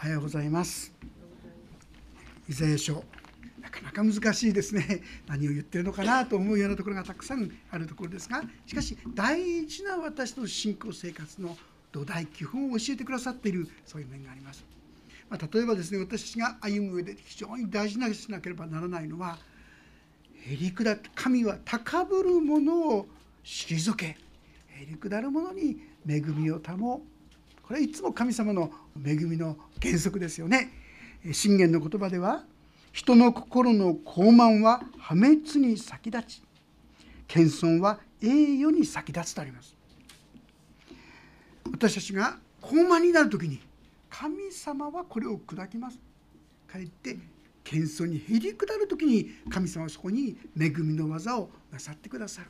[0.02, 0.92] はようございます。
[2.48, 3.02] イザヤ書
[3.60, 5.02] なかなか難しいですね。
[5.26, 11.58] 何を言ってるのかなと思うようなところがたくさんあるところですがしかし大事な私の信仰生活の
[11.90, 14.64] 土台基本を教えてくださっているそういう面があります、
[15.28, 19.36] まあ、例えばですね私が歩む上で非常に大事なしなければならないのは
[20.32, 23.08] へりくだ神は高ぶる者を
[23.42, 24.16] 退け
[24.68, 27.02] へりくだる者に恵みを保
[27.68, 28.72] これはいつも神様の
[29.04, 30.70] 恵みの原則ですよね。
[31.32, 32.44] 信玄の言葉では
[32.92, 36.42] 人の心の高慢は破滅に先立ち
[37.26, 39.76] 謙遜は栄誉に先立つとあります。
[41.70, 43.60] 私たちが高慢になる時に
[44.08, 45.98] 神様はこれを砕きます。
[46.66, 47.16] かえって
[47.64, 52.48] 謙遜にへりくだる時に神様はそこに恵みの技をなさってくださる。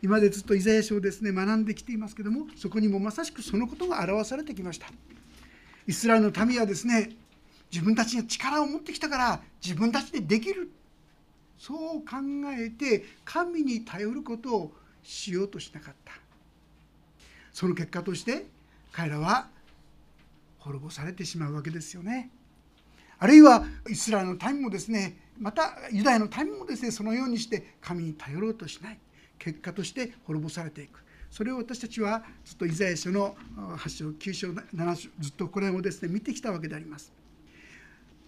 [0.00, 4.86] 今までずっとイザヤ書をですね学んできていますけどもそこにもまさしくそのことが表されてきました
[5.88, 7.10] イスラエルの民はですね
[7.72, 10.70] 自分たちが力を持ってきたから自分たちでできる。
[11.58, 12.16] そう考
[12.56, 16.12] えて神に頼ることをしようとしなかった。
[17.52, 18.46] その結果として
[18.92, 19.48] 彼らは
[20.58, 22.30] 滅ぼされてしまうわけですよね。
[23.18, 28.98] あるいはイスラエルの民もですねまたユダヤの民もですねそのようにして神に頼ろうとしない。
[29.38, 31.02] 結果として滅ぼされていく。
[31.30, 37.12] それを私たちはずっとイザヤ書の8章9章7章ずっとこれをですね見てきたわけであります。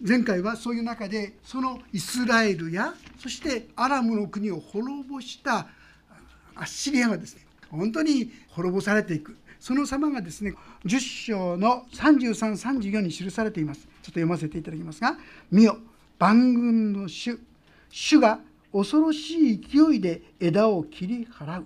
[0.03, 5.67] 前回はそういう中でそのイスラエルやそしてアラムの国を滅ぼした
[6.55, 9.37] アッシリアがですね本当に滅ぼされていく。
[9.59, 13.81] その様がですね10章の3334に記されています。
[13.81, 15.17] ちょっと読ませていただきますが
[15.51, 15.77] 「見よ
[16.17, 17.39] 万軍の主
[17.89, 18.39] 主が
[18.71, 21.65] 恐ろしい勢いで枝を切り払う。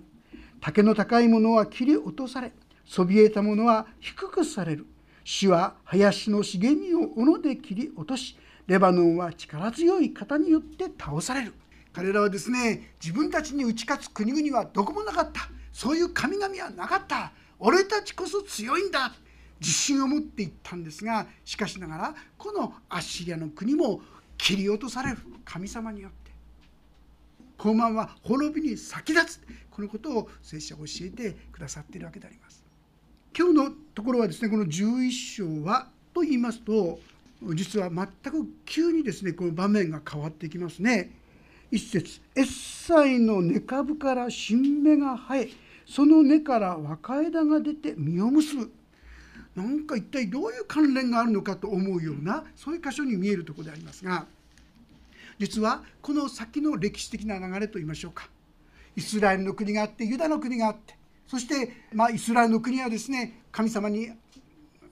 [0.60, 2.52] 竹の高いものは切り落とされ
[2.84, 4.86] そびえたものは低くされる。
[5.24, 8.36] 主は林の茂みを斧で切り落とし
[8.68, 11.54] レバノンは力強い方によって倒される。
[11.92, 15.48] 彼らはですね自分たちに打ち勝つ国々はどこもなかった。
[15.72, 17.32] そういう神々はなかった。
[17.58, 19.12] 俺たちこそ強いんだ。
[19.60, 24.02] 自信を持っていったんですがしかしながらこのアッシリアの国も
[24.36, 25.18] 切り落とされる。
[25.44, 26.25] 神様によって
[27.58, 29.40] 高慢は滅びに先立つ。
[29.70, 32.64] このことを聖書は教えてくださっているわけであります。
[33.36, 35.10] 今日のところはですねこの11
[35.60, 36.98] 章はと言いますと
[37.54, 41.10] 実は全く急にですねこの場面が変わってきますね。
[41.70, 45.50] 一節「エッサイの根株から新芽が生え
[45.84, 48.72] その根から若枝が出て実を結ぶ」
[49.54, 54.26] なんか一体どういう関連があるのかと思うようなそういう箇所に見えるところでありますが
[55.38, 58.28] 実はこの先の歴史的な流れといいましょうか。
[58.96, 64.10] イスラエルの国があってユダの国があってそして、まあ、イスラエルの国はですね神様に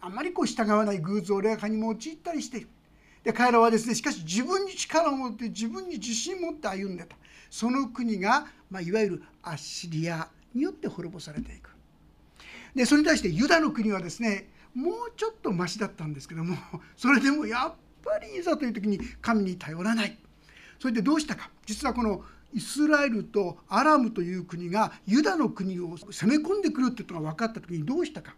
[0.01, 2.69] あんまりこう従わない偶像霊化に陥ったりしている
[3.25, 7.17] で彼らはですねしかし自分に力を持って自分に自信を持って歩んでた。
[7.51, 11.71] その国が、まあ、いわゆるアッシリアによって滅ぼされていく。
[12.75, 16.57] でそれに対してユダの国はですねもうちょっとマシだったんですけども
[16.97, 17.75] それでもやっ
[18.05, 20.19] ぱりいざという時に神に頼らない。
[20.79, 21.51] それでどうしたか。
[21.67, 28.35] 実はこのイスラエルとアラムという国がユダの国を攻め込んでくるっていうのが分かった時にどうしたか。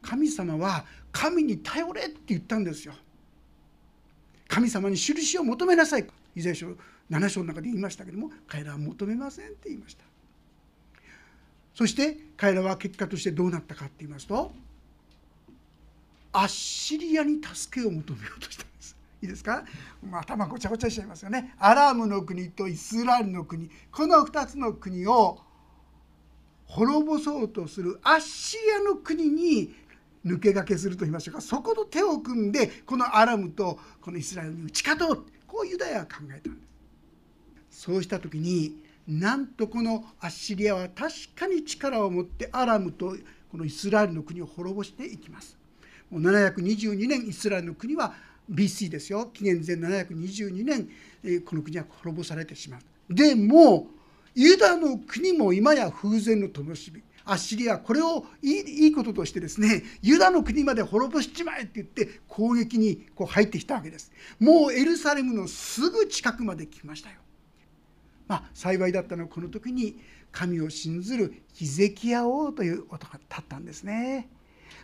[0.00, 2.94] 神様は神に頼れって言ったんですよ。
[4.48, 6.06] 神様に印を求めなさい。
[6.34, 6.66] 以前書
[7.10, 10.04] 7章の中で言いましたけども彼らは求めませんって言いました。
[11.74, 14.52] そして彼らは結果としてどうなったかって言いますと
[16.32, 18.96] アッシリアに助けを求めようとしたんです。
[19.22, 19.64] いいですか、
[20.02, 21.54] ま、頭ごちゃごちゃしちゃいますよね。
[21.58, 23.70] アラームの国とイスラエルの国。
[23.92, 25.38] この2つの国を
[26.66, 29.74] 滅ぼそうとするアッシリアの国に
[30.26, 31.40] 抜け駆けすると言いましょうか。
[31.40, 35.26] そこと手を組んでこのアラムとこのイスラエルに打ち勝とう。
[35.46, 36.60] こうユダヤは考えたんで
[37.70, 37.84] す。
[37.86, 43.16] そうした時になんとこのアッシリアは確かに力を持ってアラムと
[43.52, 45.56] このイスラエルの国を滅ぼしていきます。
[46.10, 48.14] もう722年イスラエルの国は
[48.50, 49.30] BC ですよ。
[49.32, 50.88] 紀元前722年
[51.44, 53.14] この国は滅ぼされてしまう。
[53.14, 53.88] でも
[54.34, 57.02] ユダの国も今や風前の灯火。
[57.24, 64.10] アッシリアこれをいいいいこととしてですねユダの国まで滅ぼしちまえって言って攻撃にこう入ってきたわけです。
[64.40, 67.16] もうエルサレムのすぐ近くまで来ましたよ。
[68.26, 70.00] まあ幸いだったのはこの時に
[70.32, 74.28] 神を信ずるヒゼキヤ王という男が立ったんですね。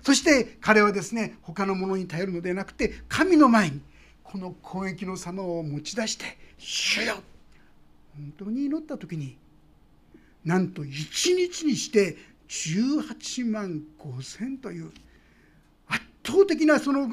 [0.03, 3.81] そして彼はですね他のものに頼るのではなくて神の前に
[4.23, 7.23] この攻撃の様を持ち出して「主よ!」
[8.15, 9.37] 本当に祈った時に
[10.45, 12.17] なんと1日にして
[12.49, 14.91] 18万5千という
[15.87, 17.09] 圧倒的なその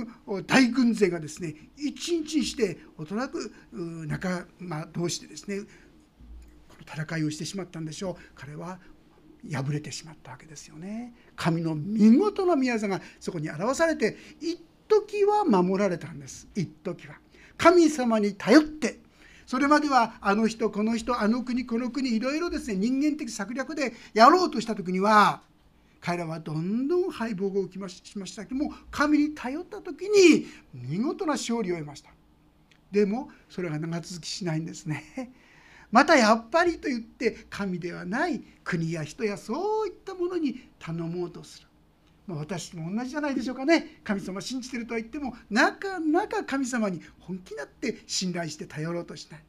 [0.48, 5.62] 大軍勢がですね一日にしておそらく仲間同士でですね
[6.70, 8.80] この戦いをしてしまったんでしょう彼は
[9.52, 16.48] 敗れてしまったわけですよね神の見事な宮座がそこに表されて一時は守られたんです。
[16.56, 17.16] 一時は。
[17.58, 19.00] 神様に頼って。
[19.46, 25.42] それまではあの人この人あの国この国いろいろですね人間的策略でやろうとした時には
[26.02, 28.46] 彼らはどんどん敗北を受けましました。
[28.46, 32.10] けども神に頼った時に見事な勝利を得ました。
[32.92, 35.32] でもそれが長続きしないんですね。
[35.92, 41.68] またやっぱりと言って神ではない国や人やそういったものに頼もうとする、
[42.28, 44.00] まあ、私も同じじゃないでしょうかね。
[44.04, 49.40] 神様信じてるとは言ってもなかなか神様に本気になって信頼して頼ろうとしない。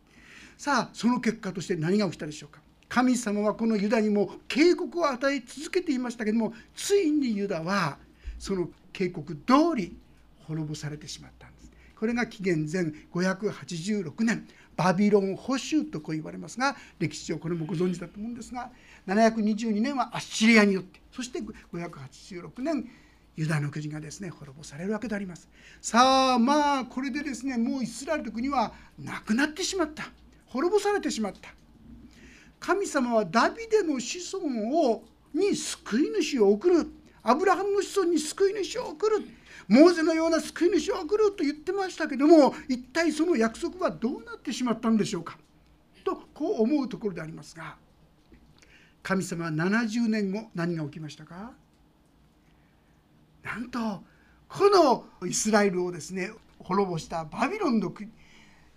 [0.58, 2.60] さあその結果として何が起きたでしょうか。
[2.88, 7.98] 神様はこのユダにも警告を与え続けていましたけどもついにユダは
[8.38, 9.42] その警告通
[9.74, 9.96] り
[10.44, 11.70] 滅ぼされてしまったんです。
[11.98, 14.46] これが紀元前586年。
[14.76, 18.70] バビロン捕囚とこう言われますが歴史上これもご存知だと思うんですが
[19.06, 21.40] 722年はアッシリアによってそして
[21.72, 22.88] 586年
[23.36, 25.48] ユダの国がですね滅ぼされるわけであります。
[25.82, 30.04] さあまあこれでですねもうイスラエルの国はなくなってしまった。
[30.46, 31.50] 滅ぼされてしまった。
[32.58, 36.86] 神様はダビデの子孫をに救い主を送る。
[37.22, 39.16] アブラハムの子孫に救い主を送る。
[39.68, 45.38] モーゼのような救い主を送ると言ってましたけども一体その約束はどうなってしまったんでしょうか？
[46.04, 47.76] とこう思うところでありますが
[49.02, 51.52] 神様は70年後何が起きましたか？
[53.42, 53.78] なんと
[54.48, 54.70] こ
[55.20, 56.30] のイスラエルをですね
[56.60, 58.10] 滅ぼしたバビロンの国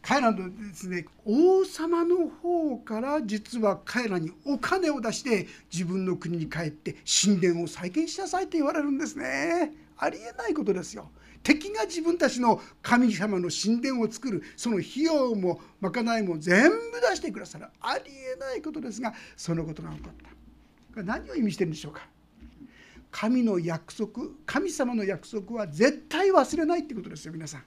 [0.01, 9.73] 彼らのですね王様の方から実は彼らにお金を出して自分の国に帰って神殿を再建しなさいと言われるんですね。
[9.99, 11.09] ありえないことですよ。
[11.43, 17.65] 敵が自分たちの神様の神殿を作るその費用もまかないも全部出してくださる。
[17.81, 21.03] ありえないことですがそのことが起こった。
[21.03, 22.07] 何を意味してるんでしょうか。
[23.11, 27.63] 神の約束神様の約束は絶対忘れないってことですよ皆さん。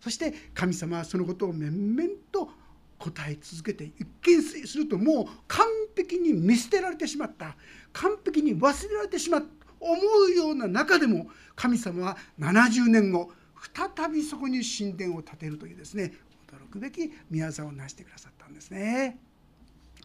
[0.00, 2.50] そして神様はそのことを面々と
[2.98, 7.56] 答え続けて一見するともう完璧に見捨てられてしまった。
[7.92, 9.57] 完璧に忘れられてしまった。
[9.80, 9.94] 思
[10.28, 13.30] うような中でも神様は70年後
[13.74, 16.12] 再びそこに神殿を建てるというですね
[16.48, 19.18] 驚くべき宮沢を成してくださったんですね。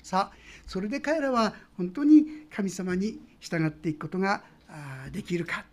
[0.01, 0.37] さあ
[0.67, 4.43] それで彼らは本当に神様に従っていくことが
[5.11, 5.65] できるか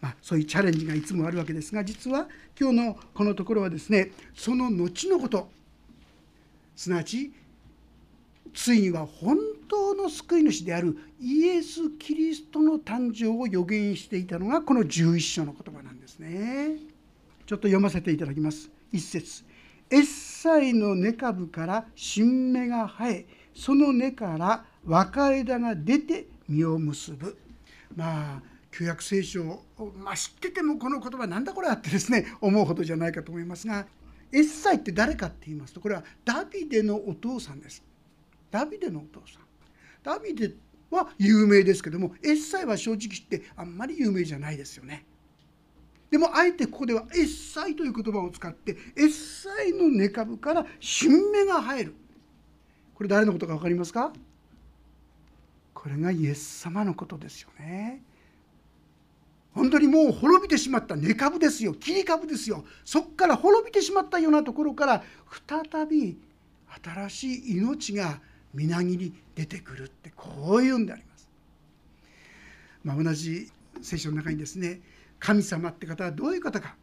[0.00, 5.50] まあ、そういうチャレンジがいつもあるわけですが実は今日のこのところはですねその後のこと
[6.76, 7.32] すなわち
[8.54, 9.36] ついには本
[9.68, 16.76] 当の救い主であるイエス・キリストの誕生を予言していたのがこの11章の言葉なんですね。
[17.46, 18.70] ちょっと読ませていただきます。
[18.92, 19.44] 一節
[19.90, 27.38] エッサイの根株から新芽が生えその根から若枝が出て実を結ぶ
[27.96, 29.64] まあ旧約聖書を、
[29.96, 33.86] まあ、知っててもこの言葉なんだこれはってですね思うほどじゃないかと思いますが
[34.30, 37.82] エッサイって誰かって言いますとこれはダビデのお父さんです。
[38.50, 39.42] ダビデのお父さん。
[40.02, 40.54] ダビデ
[40.90, 45.04] は有名ですけどもエッサイは正直言ってあんまり有名じゃないですよね。
[46.10, 51.94] でもあえてここではエッサイという言葉を使ってエッサイの根株から新芽が生える。
[52.94, 54.12] これ誰のことか分かりますか？
[55.74, 58.02] これがイエス様のことですよね。
[59.52, 65.02] 本当にもう滅びてしまった根株ですよ切り株ですよそこから滅びてしまったようなところから
[65.48, 66.16] 再び
[66.82, 68.20] 新しい命が
[68.54, 71.28] みなぎり出てくるってこういうんであります。
[72.84, 73.50] まあ、同じ
[73.82, 74.80] 聖書の中にですね
[75.18, 76.76] 神様って方はどういう方か。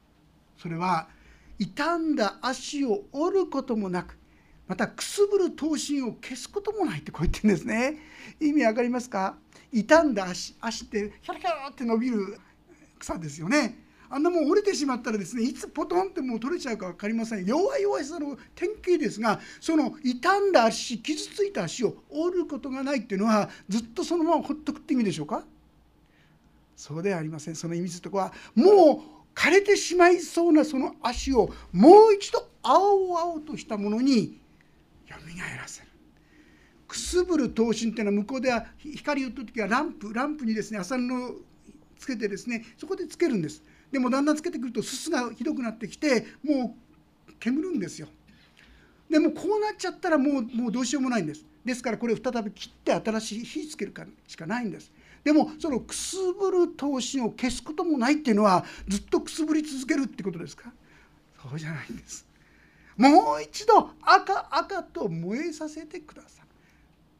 [0.58, 1.10] それは
[1.60, 4.18] 傷んだ足を折ることもなく
[4.68, 7.98] またくすぶる刀身を消すこともないってこう言ってるんですね。
[8.40, 9.38] 意味わかりますか？
[9.72, 12.40] 傷んだ足足ってヒャラヒャラって伸びる
[13.00, 13.85] 草ですよね。
[14.10, 17.46] あんなもん折れてしまったらですねいつポトンってもう取れちゃうか分かりません。
[17.46, 25.44] 弱い弱いさの典型ですがその傷んだ足傷ついた足を折ることがないっていうのはずっとそのままほっとくって意味でしょうか？
[26.76, 27.56] そうではありません。
[27.56, 34.40] その意味するとこはもう枯れてしまいそうなその足をもう一度青々としたものに
[35.08, 35.88] よみがえらせる。
[36.88, 41.32] くすぶる刀身っていうのは向こうでは光を打った時はランプランプにですね朝の
[41.98, 43.64] つけてですねそこでつけるんです。
[43.96, 46.76] でもだんだんつけてくるとすすがひどくなってきても
[47.30, 48.10] う煙るんですよ。
[49.10, 51.46] でもこうなっちゃったらもうもうどうしようもないんです。
[51.64, 54.92] ですからこれを再び切って新しい火つけるかしかないんです。
[55.24, 60.74] でもそのくすぶる闘心を消すこともないっていうのはずっとくすぶり続けるってことですか？
[61.42, 62.28] そうじゃないんです。
[62.98, 66.46] もう一度赤赤と燃えさせてください。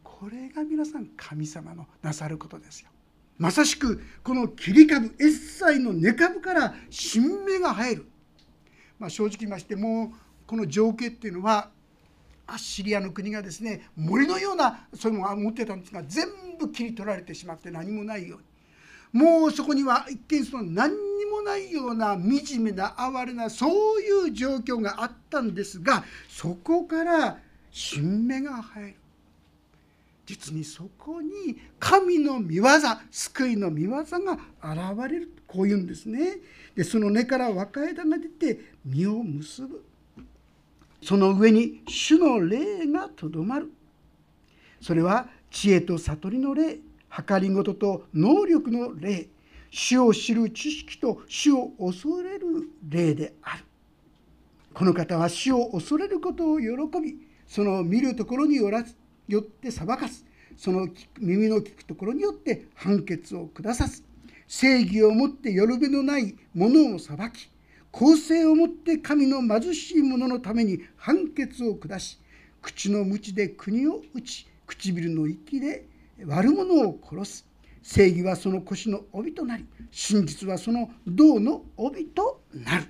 [0.04, 2.90] これが皆さん神様のなさることですよ。
[3.38, 8.06] まさしくこの切り株エッサイの根株から新芽が生える、
[8.98, 10.10] まあ、正直言いましてもう
[10.48, 11.70] この情景っていうのは
[12.48, 16.28] アッシリアの国がですね森のようなそういうものを持ってたんですが全
[16.60, 18.46] 部切り取られてしまって何もないように。
[19.16, 27.38] もうそこには一見その何にもないような惨めな哀れなそういう状況があったんですがそこから
[27.72, 28.96] 新芽が生える。
[30.26, 32.64] 実にそこに神の御業
[33.12, 36.38] 救いの御業が現れるこういうんですね。
[36.76, 39.84] でその根から若枝が出て実を結ぶ。
[41.04, 43.72] その上に主の霊がとどまる。
[44.82, 46.80] それは知恵と悟りの霊
[47.28, 49.28] 計りごとと能力の霊
[49.70, 53.64] 主を知る知識と主を恐れる霊である。
[54.74, 56.68] この方は主を恐れることを喜
[57.00, 57.16] び
[57.48, 58.96] その見るところによらず
[59.28, 60.26] よって裁かす。
[60.58, 60.88] その
[61.20, 64.04] 耳の聞くところによって判決を下さす。
[64.48, 67.50] 正義をもってよるべのないものを裁き
[67.92, 72.20] 公正をもって神の貧しい者のために判決を下し
[72.62, 75.88] 口の鞭で国を打ち唇の息で
[76.26, 77.46] 悪者を殺す。
[77.82, 82.86] 正義はその腰の帯となり真実はその銅の帯となる。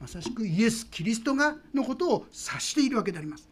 [0.00, 3.48] まさしくイエス・キリストがのことを指しているわけであります。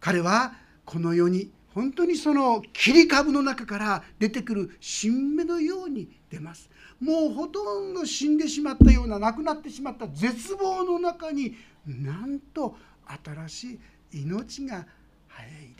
[0.00, 0.54] 彼は
[0.88, 11.54] この世に本当にその切り株の中から出てくる新芽のように出ますもうほとんど死んでしまったような亡くなってしまった絶望の中に
[11.86, 12.74] なんと
[13.22, 13.80] 新し
[14.14, 14.86] い命が
[15.28, 15.70] 生え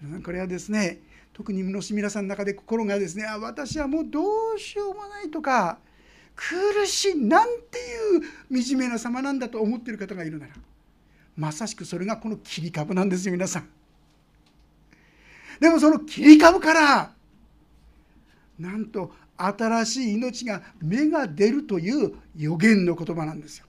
[0.00, 1.02] 出るこれはですね
[1.34, 4.22] 特にむのし皆さんの中で心がですねあ私はもうど
[4.56, 5.80] うしようもないとか
[6.34, 7.78] 苦しいなんて
[8.54, 10.54] いう惨めな様なんだと思ってる方がいるなら
[11.36, 13.77] まさしくそれがこの切り株なんですよ皆さん。
[15.60, 17.12] でもその切り株から
[18.58, 23.66] なんと新しい命が芽が出るという予言の言葉なんですよ。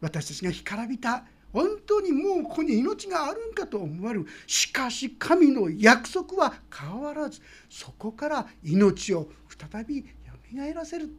[0.00, 4.26] 私たちが干からびた本当にもうここに命があるんかと思われる。
[4.46, 9.28] しかし神の約束は変わらずそこから命を
[9.72, 10.04] 再びよ
[10.50, 11.10] みがえらせる。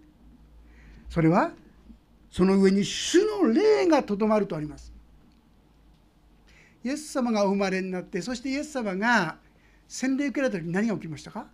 [1.09, 1.51] それは
[2.31, 4.88] その上に主の霊がとどまるとあります。
[6.83, 9.37] イエス様がお生まれになってそしてイエス様が
[9.87, 11.47] 洗礼を受けられた時に何が起きましたか？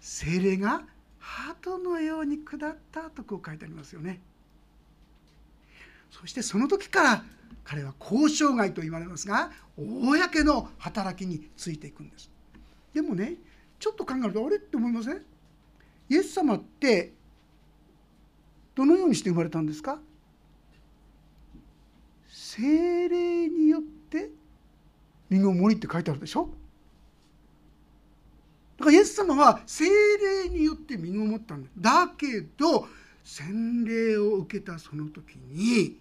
[0.00, 0.82] 精霊が
[1.18, 4.20] 鳩のように下ったとこう書いてありますよね。
[6.10, 7.24] そしてその時から
[7.64, 12.30] 彼は交渉外と言われますが公の働きについていくんです。
[12.92, 13.34] でもね
[13.78, 15.22] ちょっと考えるとあれって思いません？
[16.08, 17.12] イエス様って
[18.74, 19.98] どのようにして生まれたんですか？
[22.52, 24.30] 精霊によって
[25.28, 26.48] 身ごもりって書いてあるでしょ？
[28.76, 31.68] だからイエス様は精霊によって身ごもったんだ。
[31.78, 32.88] だけど
[33.22, 35.96] 洗礼を受けたその時に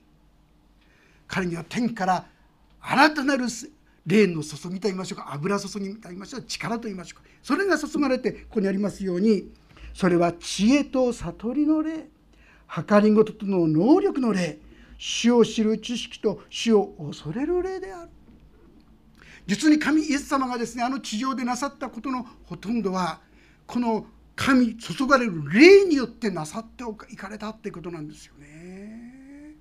[1.27, 2.25] 彼には天から
[2.81, 3.45] 新たなる
[4.07, 7.29] 霊の注ぎと言いましょうか油注ぎと言いましょう力と言いましょうか。
[7.43, 9.51] それが注がれてここにありますように
[9.93, 12.07] それは知恵と悟りの霊
[12.87, 14.57] 計りごととの能力の霊
[14.99, 18.09] 主を知る知識と主を恐れる霊である
[19.47, 23.21] 実に神イエス様がですねあの地上でなさったことのほとんどは
[23.65, 29.55] この神注がれる霊によってなさっていかれたってことなんですよね。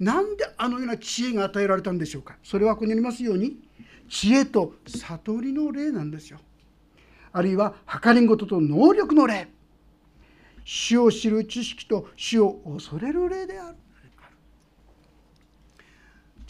[0.00, 3.58] なんであのような知恵が与えられたんでしょうかそれはここにありますように
[4.08, 6.38] 知恵と悟りの霊なんですよ。
[7.32, 9.48] あるいは計りごとと能力の霊
[10.64, 13.76] 主を知る知識と主を恐れる霊である。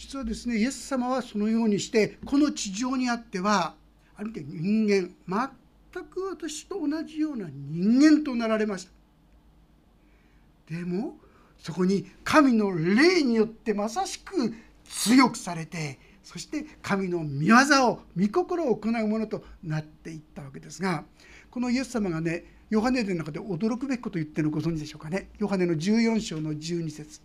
[0.08, 3.74] 実はですねイエス様はそのようにしてこの地上にあっては
[4.16, 5.50] ある意味人間
[5.92, 10.74] 全く私と同じような人間となられました。
[10.74, 11.18] でも
[11.58, 14.54] そこに神の霊によってまさしく
[14.86, 17.56] 強くされてそして神の御業
[17.88, 21.04] を御心を行うものとなっていったわけですが
[21.50, 25.28] このイエス様がねヨハネの中で驚くべきことを言ってるのご存知でしょうかね。
[25.38, 27.20] ヨハネの14章の12節。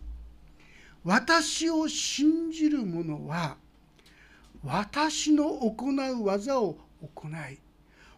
[1.04, 3.56] 私を信じる者は
[4.64, 7.58] 私の行う技を行い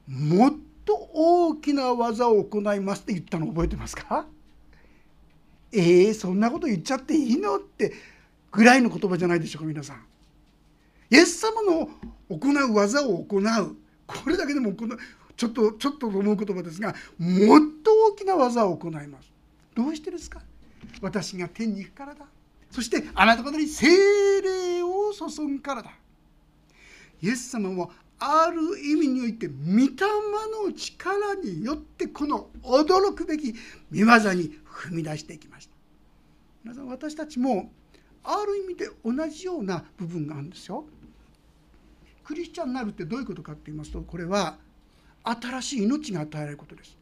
[0.08, 0.52] もっ
[0.84, 4.26] と大きな技を行いますって言ったの覚えてますか？
[5.72, 7.92] えー、そんなこと言っちゃっていいのって
[8.52, 10.06] ぐらいの言葉じゃないでしょうか皆さん。
[11.10, 11.88] イエス様の
[12.28, 13.76] 行う技を行う。
[14.06, 14.96] これだけでもこの
[15.36, 19.32] ちょっとちょっと思う言葉ですがもっと大きな技を行います。
[19.74, 20.40] どうしてですか？
[21.02, 22.26] 私が天に行くからだ。
[22.76, 23.86] そしてあなた方に精
[24.42, 25.92] 霊を注ぐからだ。
[27.22, 29.56] イエス様もある意味において御霊
[30.66, 33.54] の力によってこの驚くべき
[33.90, 35.74] 見業に踏み出していきました。
[36.64, 37.72] 皆さん私たちも
[38.22, 40.84] ある意味で同じような部分があるんですよ。
[42.24, 44.58] クリスチャンになるってどういうことかって言いますとこれは
[45.24, 46.98] 新しい命が与えられることです。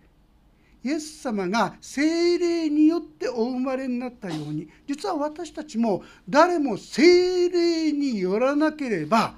[0.84, 9.34] イエス様が精霊によってお生まれになったように実は私たちも誰も精霊によらなければ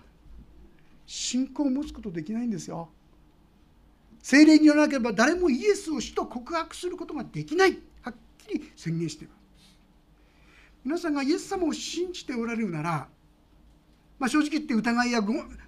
[1.06, 2.88] 信仰を持つことできないんですよ。
[4.22, 9.36] 精霊によらなければ誰もイエスを主と告白することができないはっきり宣言しています。
[10.84, 13.08] 皆さんがイエス様を信じておられるなら、
[14.18, 15.20] まあ、正直言って疑いや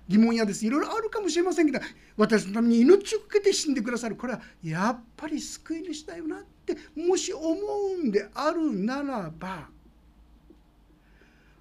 [0.08, 1.84] 疑問やですいろいろあるかもしれませんけど
[2.16, 9.68] 私のために命を懸けて死んでくださるこれはやっぱり救い主だよなってもし思うんであるならば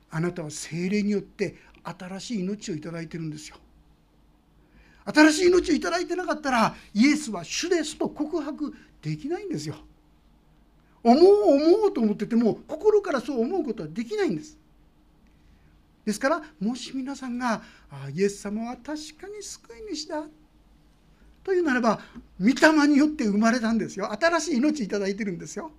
[0.09, 3.57] あなたは精霊によって新しい命をいただいてるんですよ。
[5.05, 9.75] 新しい命をいただいてなかったらイエスは主ですと告白できないんですよ。
[11.03, 14.57] 思う思うと思ってても心からそう思うことはできないんです。
[16.07, 17.61] ですからもし皆さんが
[18.15, 20.23] 「イエス様は確かに救い主だ」
[21.43, 21.99] というならば
[22.39, 25.69] 御霊によって生まれたんですよ新しい命いただいてるんですよ。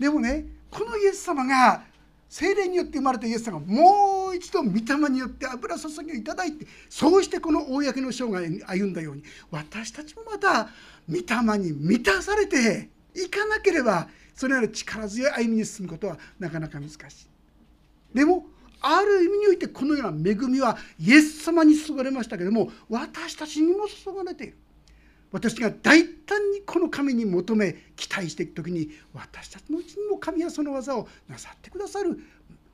[0.00, 1.84] でもねこのイエス様が
[2.28, 9.22] 精霊によって生まれたイエス様がもう一度御霊によって油注ぎをいただいてそうしてこの公の生涯に歩んだように
[9.52, 10.70] 私たちもまた
[11.08, 16.98] 御霊に満たされていかなければそれなら力強い歩みに進むことはなかなか難しい。
[18.12, 18.46] でも
[18.82, 24.56] ある意味においてこのような恵みはイエス様に注がれましたけども私たちにも注がれている。
[25.30, 32.20] 私が大胆にこの神に求め期待していく時に私たちのうちにも神はその技をなさってくださる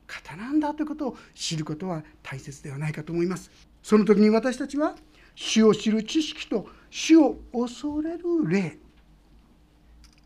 [0.09, 3.51] 方なんだということを知ることは大切ではないかと思います。
[3.83, 4.97] その時に私たちは
[5.37, 8.79] 主を知る知識と主を恐れる霊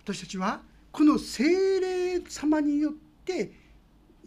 [0.04, 2.92] 私たちはこの精霊様によっ
[3.24, 3.52] て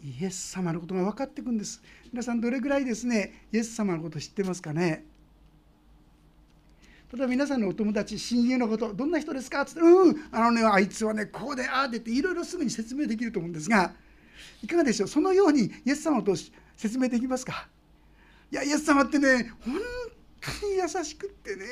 [0.02, 1.82] イエス様のことが分かっていくんです。
[2.12, 5.04] 皆さんどれぐらいですねイエス様のこと知ってますかね？
[7.12, 9.62] 例えば皆さんのお友達親友のことどんな人ですか？
[9.62, 13.94] って言ったら「うんあのねあいつはねこうでああで」っていろいろすぐに説明できると思うんですが
[14.62, 15.08] いかがでしょう？
[15.08, 16.34] そのようにイエス様と
[16.76, 17.68] 説明できますか？
[18.50, 19.74] いやイエス様ってね本
[20.40, 21.64] 当に優しくってね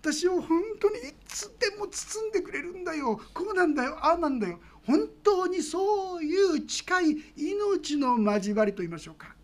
[0.00, 3.20] 私を本当にいつでも包んでくれるんだよ。
[3.34, 4.60] こうなんだよああなんだよ。
[4.86, 9.34] 本当にそういう近い命の交わりと言いましょうか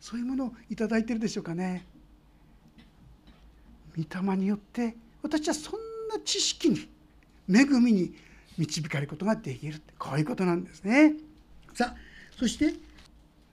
[0.00, 1.84] そういうものをいただいてるでしょうかね。
[3.96, 6.88] 御霊によって私はそんな知識に
[7.52, 8.14] 恵みに
[8.56, 11.14] 導かれることができるこういうことなんですね。
[11.74, 11.96] さあ
[12.38, 12.74] そして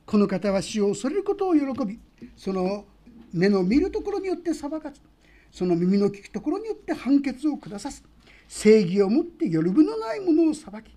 [0.05, 1.99] この方は死を恐れることを喜び
[2.37, 2.85] その
[3.33, 5.01] 目の見るところによって裁かず
[5.51, 8.03] その耳の聞くところによって判決を下さす
[8.47, 10.95] 正義をもってよるぶのないものを裁き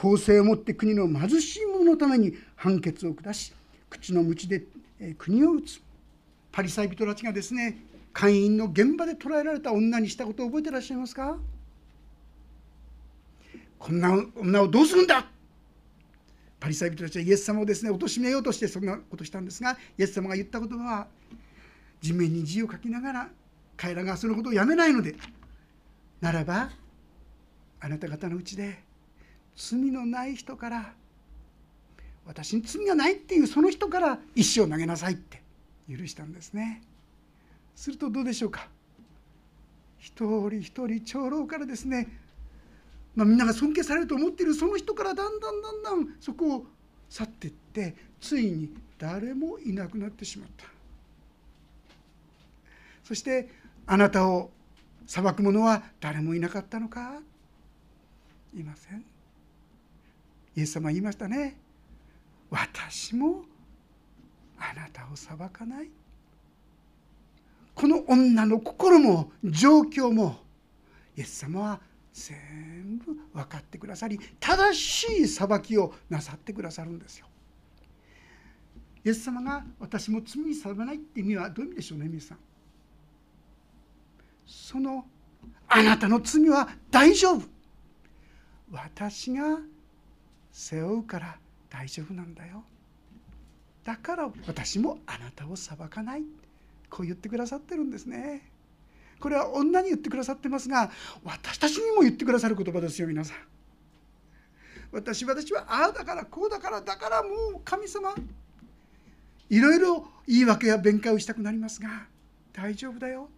[0.00, 3.52] 公正をもって国の貧しい者のために判決を下し
[3.90, 4.62] 口の鞭で
[5.18, 5.82] 国を打つ。
[6.50, 7.76] パリサイ人たちがですね
[8.14, 11.36] 会員の現場で捕らえられた女にしたことを覚えてらっしゃいますか？
[13.78, 15.26] こんな女をどうするんだ？
[16.58, 21.08] パリサイ人たちはイエス様をですね貶めようとしてそんなことしたんですがイエス様が言ったことは
[22.00, 23.28] 地面に字を書きながら
[23.76, 25.14] 彼らがそのことをやめないので
[26.22, 26.70] ならば
[27.80, 28.88] あなた方のうちで
[29.62, 30.94] 罪のない人から
[32.24, 35.42] 私に罪がないっていうその人から石を投げなさいって
[35.86, 36.82] 許したんですね。
[37.76, 38.68] するとどうでしょうか。
[39.98, 42.08] 一人一人長老からですね、
[43.14, 46.66] まあ、みんなが尊敬されると思っているその人からだんだんだんだんそこを
[47.10, 50.64] 去っていってついに誰もいなくなってしまった。
[53.04, 53.50] そして
[53.86, 54.50] あなたを
[55.06, 57.20] 裁く者は誰もいなかったのか？
[58.54, 59.04] いません。
[60.56, 61.56] イエス様は言いましたね
[62.50, 63.42] 私も
[64.58, 65.90] あなたを裁かない
[67.74, 70.38] この女の心も状況も
[71.16, 71.80] イエス様は
[72.12, 77.26] 全部分かってくださり正しい裁きをなさってくださるんですよ。
[79.02, 82.38] イエス様が私も罪にさばないって意味はどういう意味でしょうね皆さん。
[84.46, 85.06] その
[85.68, 87.42] あなたの罪は大丈夫
[88.70, 89.58] 私が
[90.52, 91.36] 背負うから
[91.68, 92.64] 大丈夫なんだよ。
[93.84, 96.22] だから私もあなたを裁かない。
[96.88, 98.42] こう言ってくださってるんですね。
[99.20, 100.90] これは女に言ってくださってますが
[101.24, 103.36] 私たちにも言ってくださる言葉ですよ皆さん。
[104.92, 108.14] 私私はああだからこうだからだからもう神様。
[109.48, 112.06] いろいろ言い訳や弁解をしたくなりますが
[112.52, 113.28] 大丈夫だよ。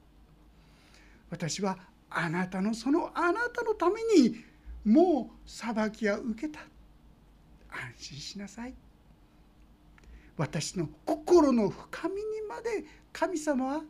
[1.30, 1.78] 私は
[2.10, 4.44] あなたのそのあなたのために
[4.84, 6.60] もう裁きは受けた。
[7.72, 8.74] 安心しなさい。
[10.36, 13.82] 私の心の深みにまで神様は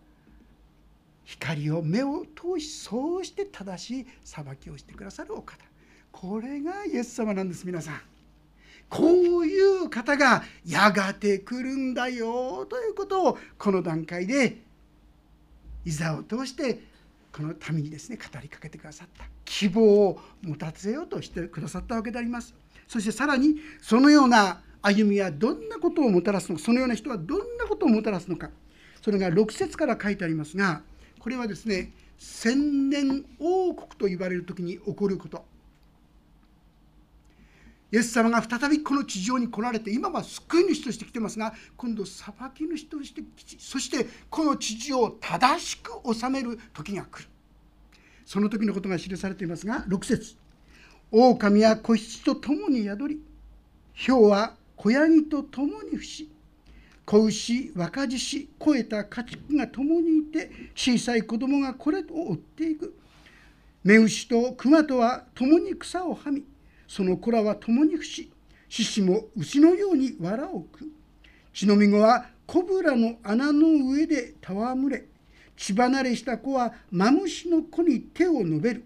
[1.24, 5.64] 光を目を通しそうして正しい裁きをしてくださるお方。
[6.10, 8.00] これがイエス様なんです皆さん。
[8.88, 14.58] こういう方がやがて来るんだよということをこの段階で
[15.84, 16.82] いざを通して
[17.32, 19.24] この民にですね語りかけてくださった。
[19.44, 22.54] 希望を持たせようとしてくださったわけであります。
[22.92, 28.50] そしてさらにそのような歩みはどんなことをもたらすのかそのような人はどんなことをもたらすのか。
[29.00, 30.82] それが6節から書いてありますが
[31.18, 35.42] これはですね千年王国と言われる時に起こること。
[37.90, 43.22] イエス様が再びこの地上に来られて今は救い主として来てますが今度裁き主として
[43.58, 47.28] そしてこの地上を正しく治める時が来る。
[48.26, 50.41] その時のことが記されていますが6節。
[51.14, 53.20] 狼は子羊と共に宿り
[53.94, 56.30] 豹は子ヤギと共に伏し
[57.04, 62.96] 子牛若獅子肥えた家畜が共にいて小さい子供がこれを追っていく。
[63.84, 66.44] 目牛と熊とは共に草をはみ
[66.86, 68.30] その子らは共に伏し
[68.68, 70.88] 獅子も牛のように藁を食う。
[71.52, 75.04] 血のみ子はコブラの穴の上で戯れ
[75.56, 78.84] 血離れした子はマムシの子に手を伸べる。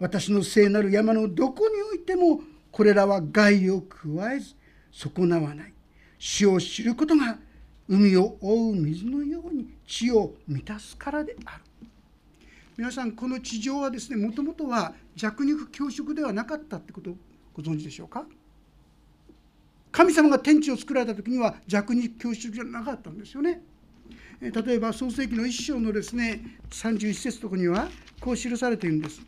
[0.00, 2.40] 私の聖なる山のどこにおいても
[2.72, 4.54] これらは害を加えず
[4.90, 5.72] 損なわない。
[6.18, 7.38] 死を知ることが
[7.86, 11.64] 海を覆う水のように血を満たすからである。
[12.76, 17.16] 皆さんこの地上はですねもともとは弱肉強食ではなかったってことを
[17.52, 18.24] ご存知でしょうか？
[19.92, 23.60] 神様が天地を作られた時には弱肉強食じゃなかったんですよね。
[24.40, 27.88] 例えば創世紀の一章のですね31節とこには
[28.20, 29.20] こう記されているんです。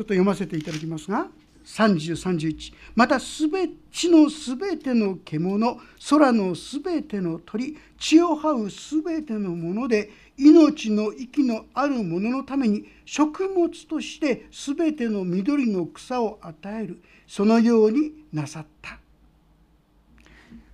[0.00, 1.26] ちょっと読ませていただきますが
[1.62, 17.02] 3031またすべ地のすべての獣空のすべての鳥血を這うすべてのもので命の息のあるもののために食物としてすべての緑の草を与える。
[17.26, 18.98] そのようになさった。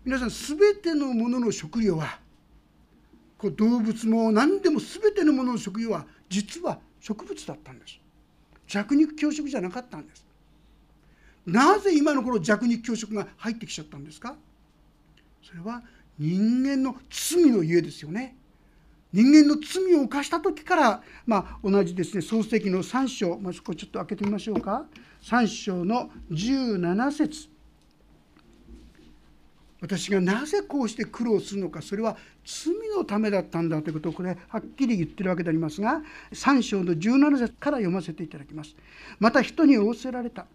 [0.04, 2.20] 皆さんすべてのものの食料は
[3.36, 8.05] こう動物も何でもすべてのものの食料は実は植物だったんです。
[8.66, 10.24] 弱肉強食じゃなかったんです。
[11.46, 14.34] なぜ今の頃弱肉強食が入ってきちゃったんですか？
[15.42, 15.82] それは
[16.18, 18.36] 人間の罪のゆえですよね。
[19.12, 24.86] 人間の罪を犯した時から、まあ、同じですね創世記の3章、まあ、そこちょっと開けてみましょうか。
[25.22, 27.48] 3章の17節。
[29.80, 36.00] 私がなぜこうして苦労するのかそれは罪のためだったんだということをこれはっきり言ってるわけでありますが
[36.32, 38.74] 3章の17節から読ませていただきます。
[39.18, 40.46] また人に仰せられた。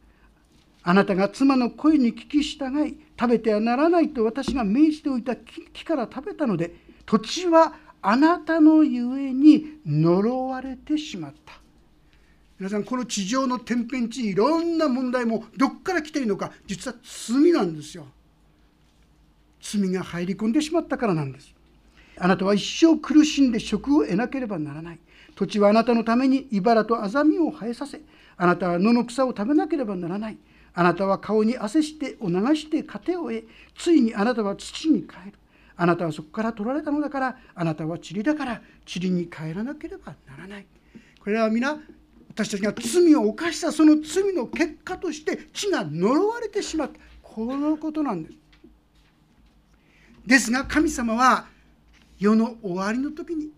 [0.84, 6.74] あなたが妻の声に聞き従い食べてはならないと私が命じておいた木から食べたので
[7.06, 11.54] 土地はあなたのゆえに呪われてしまった。
[12.58, 18.08] 皆さんこの地上の天変地異いろんな問題もどっから来ているのか実は罪なんですよ。
[19.62, 21.54] 罪が入り込んでしまったからなんです。
[22.18, 25.00] あなたは一生苦しんで職を得なければならない。
[25.36, 28.02] 土地はあなたのために茨とアザミを生えさせ
[28.38, 30.38] あなたは野の草を食べなければならない。
[30.74, 33.48] あなたは顔に汗してを流して糧を得
[33.78, 35.34] ついにあなたは土に帰る。
[35.76, 40.66] あなたはそこから取られたのだからあなたは塵だから塵に帰らなければならない。
[41.20, 41.78] これは皆
[42.30, 47.00] 私たちが罪を犯したその罪の結果として地が呪われてしまった。
[47.22, 48.41] このことなんです。
[50.26, 51.48] ですが神様は
[52.20, 53.50] 世の終わりの時に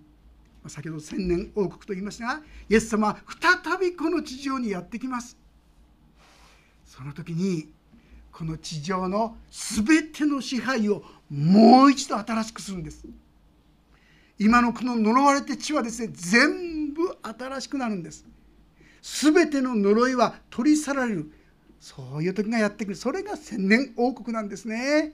[0.67, 5.37] 先ほど千年王国と言いましたがイエス様は再びこの地上にやってきます。
[6.85, 7.69] その時に
[8.31, 13.05] この地上の全ての支配をもう一度新しくするんです。
[14.39, 18.25] 今のこの呪われて地はですね全部新しくなるんです。
[19.01, 21.31] 全ての呪いは取り去られる。
[21.79, 22.95] そういう時がやってくる。
[22.95, 25.13] それが千年王国なんですね。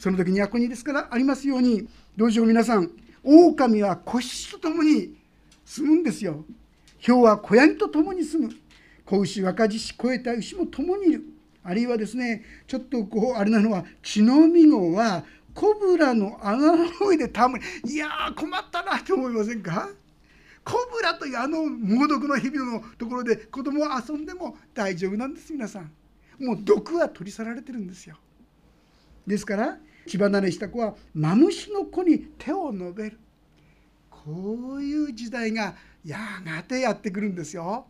[0.00, 1.86] その時に役にですからありますように
[2.16, 2.90] どうしよう皆さん
[3.22, 5.14] 狼は子羊と共に
[5.66, 6.42] 住むんですよ。
[7.06, 8.52] 豹は子ヤギと共に住む。
[9.04, 11.24] 子牛若獅子超えた牛も共にいる。
[11.62, 19.90] あるいはですねちょっとこうあれなのは血のみ子はコブラの穴の上で戯れいやー困ったなと思いませんか？
[20.64, 25.92] コブラというあの猛毒の蛇のところで子供は遊んでも大丈夫なんです皆さん。
[26.42, 28.16] もう毒は取り去られてるんですよ。
[29.26, 29.76] ですから
[30.10, 33.18] 血離れした子はマムシの子に手を伸べる。
[34.10, 37.86] こういう時代がやがてやってくるんですよ。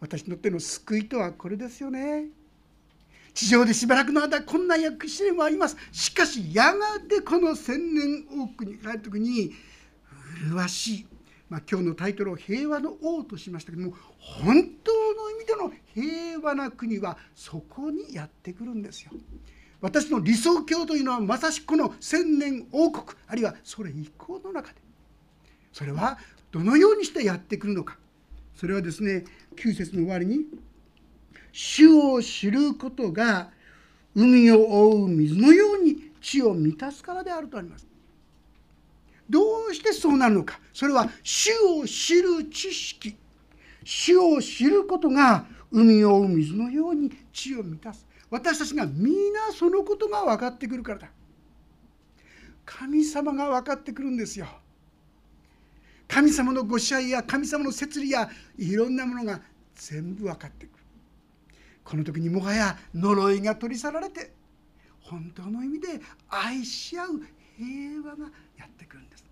[0.00, 2.26] 私の手の救いとはこれですよね。
[3.34, 5.76] 地上でしばらくの間こんな薬試練もあります。
[5.92, 9.52] しかしやがてこの千年王国に帰る時に
[10.50, 11.06] 麗しい、
[11.48, 19.10] まあ、今日のタイトルを「平和の王」としましたけども本当の意味での平和な国はそこにやってくるんですよ。
[19.80, 24.76] 私の理想郷というのはまさしくこの千年王国あるいはそれ以降の中で。
[25.72, 26.18] それは
[26.50, 27.98] どのようにしてやってくるのか。
[28.56, 30.46] それはですね9節の終わりに
[31.52, 33.50] 「主を知ることが
[34.14, 34.58] 海を
[34.90, 37.86] 覆う水のように地を満たすからである」とあります。
[39.30, 40.58] どうしてそうなるのか。
[40.72, 43.14] それは主を知る知識。
[43.84, 48.06] 主を知ることが海を覆う水のように地を満たす。
[48.30, 51.08] 私たちが皆そのことが分かってくるからだ。
[52.64, 54.46] 神様が分かってくるんですよ。
[56.06, 59.40] 神様のご支配や神様の摂理やいろんなものが
[59.74, 60.84] 全部分かってくる。
[61.84, 64.32] この時にもはや呪いが取り去られて
[65.00, 67.08] 本当の意味で愛し合う
[67.56, 69.24] 平和がやってくるんです。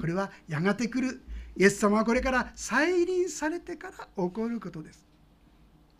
[0.00, 1.22] これはやがて来る
[1.56, 5.06] イエス様はこれから再臨されてから起こることです。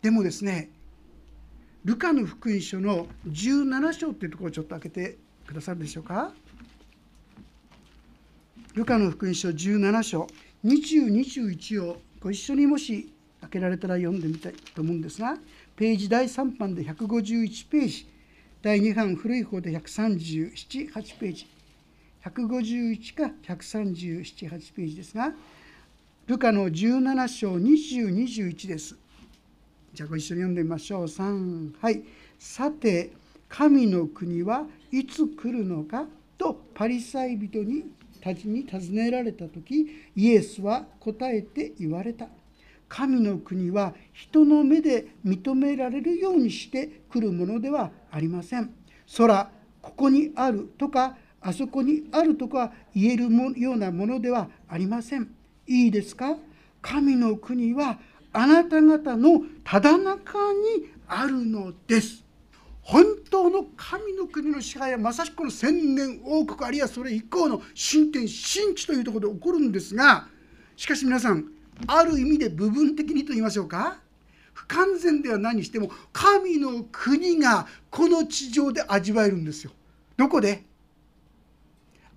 [0.01, 0.71] でもですね
[1.85, 6.31] ルカの福音書の17章っていうところをちょっと開けてくださるでしょうか。
[8.73, 10.27] ルカの福音書17章
[10.63, 15.37] 2021をご一緒にもし開けられたら読んでみたいと思うんですが
[15.75, 18.07] ページ第3版で151ページ
[18.61, 21.47] 第2版古い方で1378ページ
[22.23, 25.33] 151か1378ページですが
[26.27, 29.02] ルカの17章2021です。
[29.93, 31.03] じゃあご一緒に読んでみましょう。
[31.03, 32.01] 3はい。
[32.39, 33.11] さて
[33.47, 42.25] 神の国はいつ来るのかとパリサイ人にたちに尋ねられた時イエスは答えて言われた。
[42.89, 48.73] 神の国は人の目で認められるようにして来るものではありません。
[49.15, 53.25] 空ここにあるとかあそこにあるとか言える
[53.59, 55.29] ようなものではありません。
[55.67, 56.35] いいですか？
[56.81, 57.99] 神の国は
[58.33, 62.23] あなた方のただ中にあるのです。
[62.81, 70.27] 本当の神の国の支配はまさしくこの千年王国あるいはそれ以降の新天新地というところで起こるんですが
[70.75, 71.45] しかし皆さん
[71.87, 73.99] ある意味で部分的にと言いましょうか？
[74.53, 79.71] 不完全では何にしても神の国がこの地上で味わえるんですよ。
[80.17, 80.65] どこで？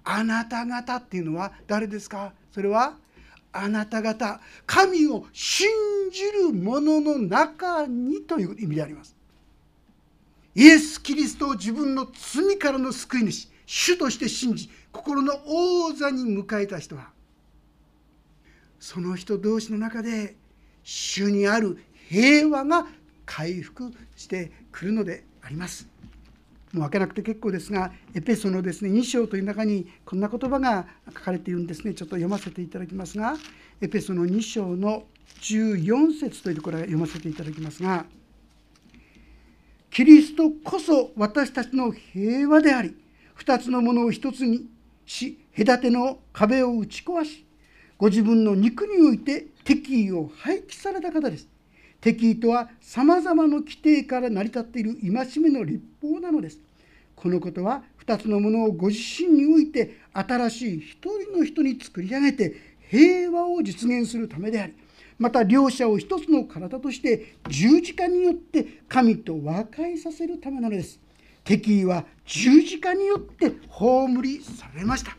[0.02, 2.32] あなた方っていうのは誰ですか？
[2.50, 2.96] それは
[3.62, 5.68] あなた方神を信
[6.12, 9.16] じる者の中にという意味であります
[10.54, 17.10] イエス・キリストを自分の罪からの救い主主として信じ心の王座に迎えた人は
[18.78, 20.36] その人同士の中で
[20.82, 22.86] 主にある平和が
[23.24, 25.88] 回復してくるのであります。
[26.72, 33.36] もう開けなくて結構ですがエペソのですね2章という中にこんな言葉が書かれているんですねちょっと読ませていただきますが
[33.80, 35.04] エペソの2章の
[35.40, 38.06] 14節というところを読ませていただきますが
[39.90, 42.94] キリストこそ私たちの平和であり
[43.38, 44.66] 2つのものを一つに
[45.06, 47.46] し隔ての壁を打ち壊し
[47.96, 51.48] ご自分の肉において敵意を廃棄された方です。
[52.06, 56.60] 敵意とはさまざまな規定から成り立っている戒めの立法なのです。
[57.16, 62.54] このことは2つのものをご自身において新しい一人の人に作り上げて
[62.90, 64.74] 平和を実現するためであり
[65.18, 71.00] また両者を一つの体として十字架によって神と和解させるためなのです。
[71.42, 75.16] 敵意は十字架によって葬りされました。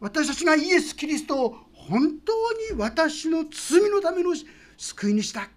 [0.00, 4.34] 私たちがイエス・キリストを本当に私の罪のための
[4.76, 5.48] 救いにした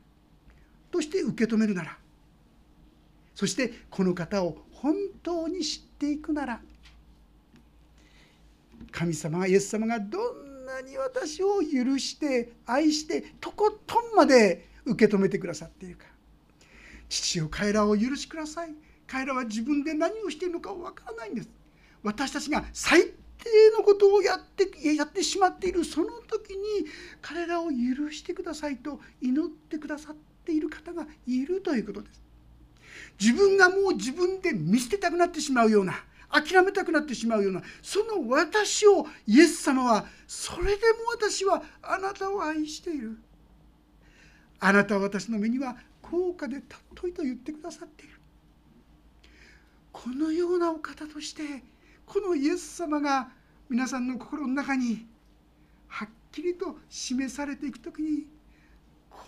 [0.93, 1.97] として受け止めるなら。
[3.33, 6.61] そしてこの方を本当に知っていくなら。
[8.91, 16.05] 神様がイエス様がどんなに私を許して愛してとことんまで受け止めてくださっているか。
[17.09, 18.75] 父よ彼らを許しください。
[19.07, 21.49] 彼らは自分で何をしているのかわからないんです。
[22.03, 23.15] 私たちが最低
[23.75, 26.85] のことをやってやってしまっているその時に
[27.19, 32.21] 彼らを許してくださいと祈ってくださっている方がいるということです。
[33.19, 35.93] 自分がもう自分で見捨てたくなってしまうような
[36.29, 43.17] 諦めたくなってしまうようなその私をイエス様はそれでも私はあなたを愛している
[44.59, 46.57] あなたは私の目には高価で
[46.95, 48.13] 尊いと言ってくださっている
[49.91, 51.63] このようなお方として
[52.05, 53.29] このイエス様が
[53.69, 55.05] 皆さんの心の中に
[55.87, 58.25] はっきりと示されていく時に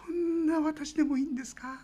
[0.06, 1.82] こんな私でもいいんですか？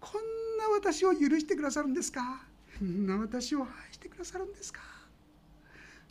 [0.00, 2.42] こんな私を許してくださるんですか？
[2.78, 4.80] こんな私を愛してくださるんですか？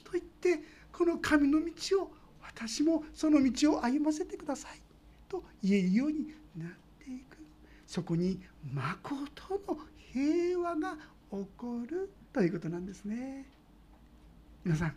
[0.03, 0.59] と言って
[0.91, 2.11] この神の道を
[2.43, 4.79] 私もその道を歩ませてください。
[5.27, 6.69] と言えるようになっ
[7.03, 7.37] ていく。
[7.87, 8.39] そこに
[8.71, 9.79] まことの
[10.13, 10.95] 平和が
[11.31, 13.45] 起こるということなんですね。
[14.63, 14.95] 皆さん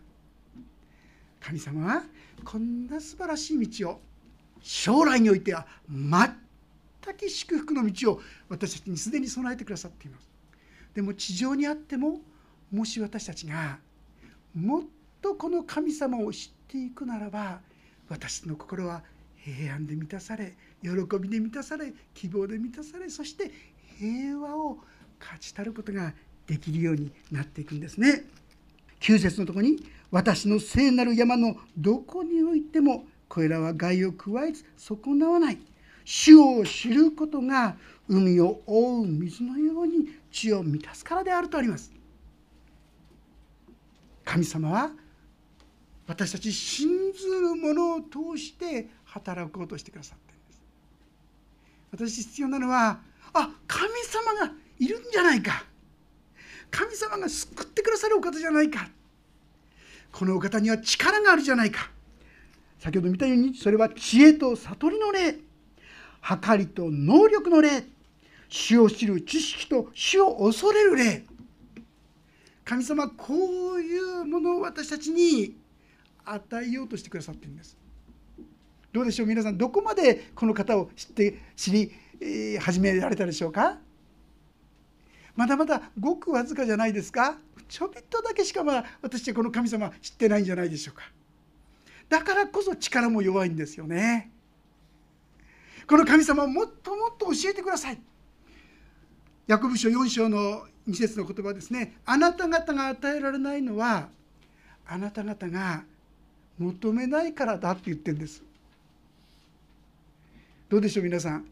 [1.39, 2.03] 神様は
[2.43, 4.01] こんな素晴らしい道を
[4.61, 10.29] 将来においては全く祝福の道を私たちにすでに備えてくださっています
[10.93, 12.21] でも地上にあっても
[12.71, 13.77] もし私たちが
[14.55, 14.83] もっ
[15.21, 17.59] とこの神様を知っていくならば
[18.09, 19.01] 私の心は
[19.37, 23.51] 平安で満たされ喜びで満たされ希望で満たされそして
[23.97, 24.77] 平和を
[25.19, 26.13] 勝ちたることが
[26.47, 28.23] できるようになっていくんですね。
[29.01, 29.77] 9節のとこに
[30.11, 35.59] 「私の聖なる山のどこにおいてもこれらは害を加えず損なわない」
[36.03, 41.91] 「主を知ることが海を覆う水のように地を満たすからである」とあります。
[44.25, 44.91] 神様は
[46.05, 50.61] 私たち信ずる者を通して働こうとしてくださっているんです。
[51.91, 52.99] 私必要なのは
[53.33, 55.65] あ神様がいるんじゃないか。
[56.71, 58.89] 神様が救ってくださるお方じゃないか。
[60.11, 61.91] このお方には力があるじゃないか。
[62.79, 65.35] 先ほど見たようにそれは知恵と悟りの霊。
[66.21, 67.83] 計りと能力の霊。
[68.47, 71.23] 主を知る知識と主を恐れる霊。
[72.65, 75.55] 神様こういうものを私たちに
[76.25, 77.77] 与えようとしてくださってるんです。
[78.91, 81.91] どうでしょう皆さんどこまでこの方を知って知り
[82.59, 83.77] 始められたでしょうか？
[85.35, 87.37] まだまだごくわずかじゃないですか？
[87.67, 91.03] ちょびっとだけしかまだ私はこの神様知ってないんじゃないでしょうか？
[92.09, 94.31] だからこそ力も弱いんですよね。
[95.87, 97.99] この神様をもっともっと教えてください。
[99.47, 101.97] ヤコブ書4章の2節の言葉ですね。
[102.05, 104.09] あなた方が与えられないのは
[104.85, 105.83] あなた方が
[106.57, 108.43] 求めないからだって言ってるんです。
[110.67, 111.45] どうでしょう皆さん。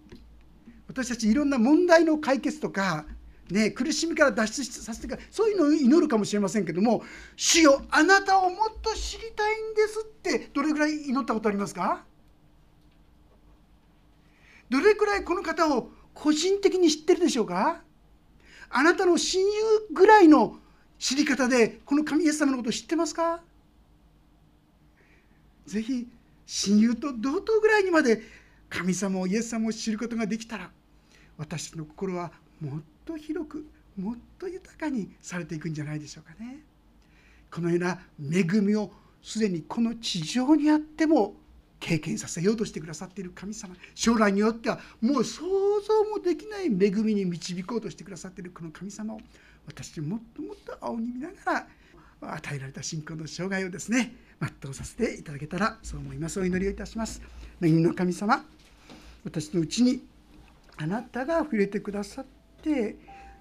[0.87, 3.05] 私たちいろんな問題の解決とか
[3.49, 7.03] ね、苦しみから脱出させてからそういうのを祈るかもしれませんけども
[7.37, 12.03] 「主よあなたをもっと知りたいんです」ってどれぐらい祈ったことありますか？
[14.69, 17.81] どれくらいこの方を個人的に知ってるでしょうか？
[18.69, 19.51] あなたの親友
[19.93, 20.57] ぐらいの
[20.99, 23.41] 知り方でこの神イエス様のことを知ってますか？
[25.65, 26.07] ぜひ
[26.45, 28.21] 親友と同等ぐらいにまで
[28.69, 30.69] 神様をイエス様を知ることができたら
[31.37, 33.65] 私の心はもっと広く
[33.97, 36.59] もっと豊かにされていくんじゃないでしょうかね。
[37.51, 37.99] このような
[38.31, 38.91] 恵みを
[39.21, 41.33] すでにこの地上にあっても
[41.79, 43.75] 経験させようとしてくださっている神様。
[43.95, 45.43] 将来によってはもう想
[45.81, 49.19] 像もできない恵みに導こうとしてくださっているこの神様を
[49.65, 51.67] 私もっともっと青に見ながら
[52.35, 54.15] 与えられた信仰の生涯をですね
[54.61, 56.39] 全うさせていただけたらそう思います。
[56.39, 57.21] お祈りをいたします。
[57.61, 58.43] 恵みの神様
[59.23, 60.03] 私のうちに
[60.77, 62.25] あなたが触れてくださっ
[62.61, 62.97] て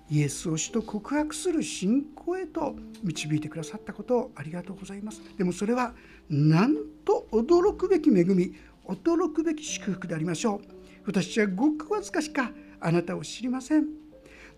[0.08, 5.20] イエスを主と告白する信仰へと導いてくださったことをありがとうございます。
[5.36, 5.94] でもそれは
[6.28, 8.54] なんと驚くべき恵み
[8.86, 10.60] 驚くべき祝福でありましょう。
[11.06, 12.50] 私はごくわずかしか
[12.80, 13.86] あなたを知りません。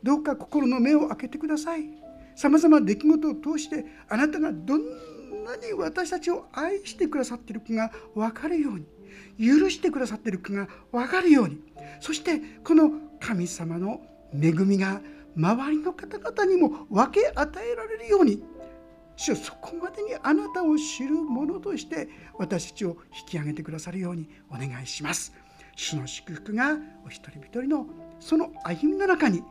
[0.02, 2.08] どうか心の目を開けてください。
[2.36, 4.82] さまざまな出来事を通してあなたがどん
[5.44, 8.86] なに私たちを愛してくださっているかが分かるように
[9.38, 11.58] 許してくださっているかが分かるように
[12.00, 14.00] そしてこの神様の
[14.34, 15.00] 恵みが
[15.36, 18.42] 周りの方々にも分け与えられるように
[19.16, 22.08] 主そこまでにあなたを知る者として
[22.38, 25.32] 私たちを引き上げてくださるようにお願いします。
[25.76, 27.86] 主の祝福がお一人一人の
[28.18, 29.42] その歩みの中に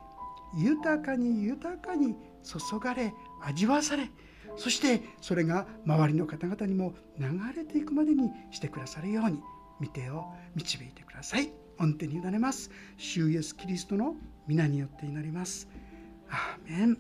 [0.57, 4.09] 豊かに豊かに注がれ味わわされ
[4.57, 9.39] そしてそれが周りの方々にも流れていくまでにしてくださるように
[9.79, 10.25] 見てを
[10.55, 11.66] 導いてください。
[11.79, 12.71] 御手に委ねます。
[12.97, 14.15] 主イエスキリストの
[14.47, 15.67] 皆によって祈ります。
[16.29, 16.97] アーメン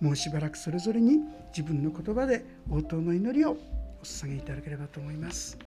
[0.00, 1.20] もうしばらくそれぞれに
[1.56, 3.52] 自分の言葉で応答の祈りを
[4.00, 5.56] お捧げいただければと思います。